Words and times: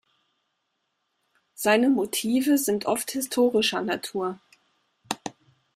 Seine 1.53 1.91
Motive 1.91 2.57
sind 2.57 2.87
oft 2.87 3.11
historischer 3.11 3.83
Natur. 3.83 4.39